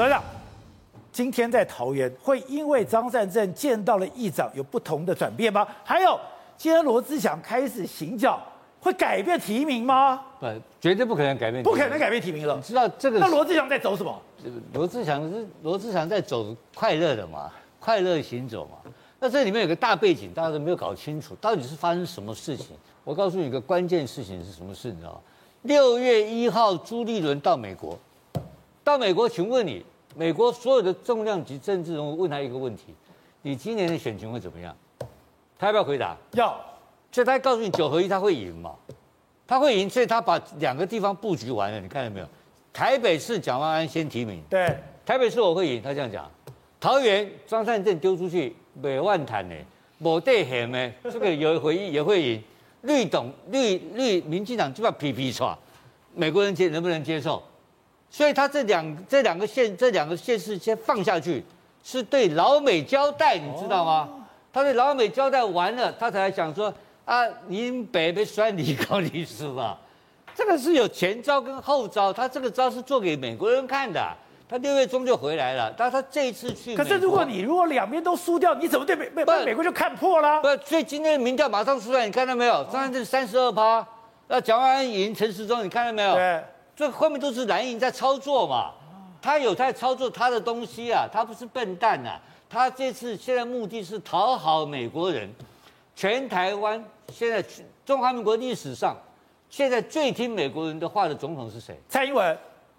[0.00, 0.24] 董事长，
[1.12, 5.68] 今天在桃园会因为张善政见到了议长有不同的转变吗？
[5.84, 6.18] 还有，
[6.56, 8.40] 今天罗志祥开始行脚，
[8.80, 10.24] 会改变提名吗？
[10.38, 10.46] 不，
[10.80, 12.56] 绝对不可能改变，不可能改变提名了。
[12.56, 13.18] 你知道这个？
[13.18, 14.18] 那罗志祥在走什么？
[14.72, 18.90] 罗志祥是罗志祥在走快乐的嘛，快乐行走嘛。
[19.18, 22.68] 那这里面有个大背景，大家都没有搞清楚，到底是发生什么事情？
[23.04, 25.20] 我告诉你一个关键事情是什么事，你知道吗？
[25.60, 27.98] 六月一号，朱立伦到美国，
[28.82, 29.84] 到美国，请问你，
[30.16, 32.94] 美国所有的重量级政治人物问他一个问题：
[33.42, 34.74] 你今年的选情会怎么样？
[35.58, 36.16] 他要不要回答？
[36.32, 36.58] 要。
[37.12, 38.74] 所以他告诉你九合一他会赢嘛？
[39.46, 42.26] 他会赢，所以他把两个地方布局完了，你看到没有？
[42.72, 46.30] 台北市蒋万安先提名，对，台北市我会赢，他这样讲。
[46.78, 49.54] 桃园张善政丢出去，百万谈呢，
[49.98, 52.42] 某对险呢，这个有回忆也会赢。
[52.82, 55.54] 绿董绿绿民进党就要皮皮剉，
[56.14, 57.42] 美国人接能不能接受？
[58.10, 61.44] 所以他这两这两个县这两个县市先放下去，
[61.84, 64.08] 是对老美交代，你知道吗？
[64.10, 64.20] 哦、
[64.52, 66.72] 他对老美交代完了，他才想说
[67.04, 69.78] 啊，您北北摔你高律师吧，
[70.34, 74.00] 这个是有前招跟后招，他这个招是做给美国人看的。
[74.48, 80.40] 他六月中就回来了，但他这一次去，可是如果你如果两边都输掉，你怎么对美美美国就看破了？
[80.40, 82.64] 不，所以今天的民调马上出来，你看到没有？
[82.64, 83.86] 张善政三十二趴，
[84.26, 86.14] 那蒋万安赢陈时中，你看到没有？
[86.16, 86.42] 对，
[86.80, 88.72] 这后面都是蓝营在操作嘛，
[89.20, 95.30] 他有在操作他的东西啊，他不是笨蛋啊，他这次现在目的是讨好美国人，
[95.94, 97.44] 全台湾现在
[97.84, 98.96] 中华民国历史上
[99.50, 101.78] 现在最听美国人的话的总统是谁？
[101.86, 102.38] 蔡英文，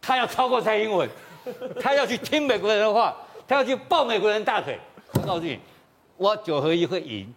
[0.00, 1.06] 他要超过蔡英文。
[1.78, 3.14] 他要去听美国人的话，
[3.46, 4.78] 他要去抱美国人大腿。
[5.12, 5.60] 我告诉你，
[6.16, 7.30] 我九合一会赢，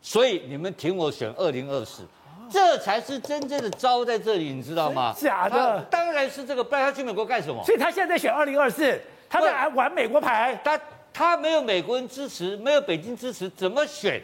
[0.00, 2.02] 所以你们挺我选二零二四，
[2.50, 5.14] 这才是真正的招在这里，你知道吗？
[5.16, 7.62] 假的，当然是这个，不然他去美国干什么？
[7.64, 10.58] 所以他现在在选二零二四，他在玩美国牌。
[10.64, 10.80] 他
[11.12, 14.22] 他没有美国人支持，没有北京支持，怎么选？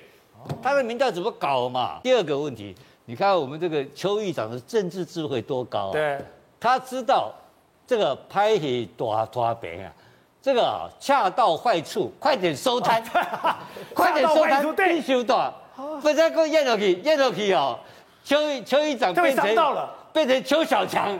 [0.63, 2.01] 他的民调怎么搞嘛？
[2.03, 5.93] 第二个问题，你看我们这个邱议长的政治智慧多高啊？
[5.93, 6.19] 对，
[6.61, 7.33] 他知道。
[7.87, 9.93] 这个拍戏大大饼啊，
[10.41, 13.05] 这个恰到坏处，快点收摊，
[13.93, 15.53] 快点收摊，对，收到，
[16.01, 17.79] 不再给我咽下去，咽下去哦。
[18.25, 21.15] 邱邱议长被伤到了变成邱小强，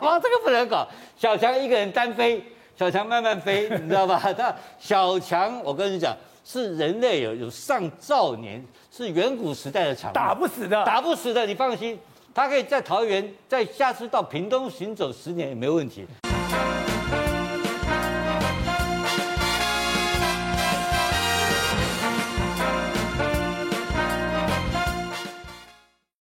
[0.00, 2.42] 哇， 这个不能搞，小强一个人单飞，
[2.74, 4.18] 小强慢慢飞， 你知道吧？
[4.34, 11.98] 他小强，我跟你讲，是人类有有上兆年，是远古时代的产物，打不死的，打不死的，你放心。
[12.32, 16.06] 他可以在桃园，在下次到屏东行走十年也没问题。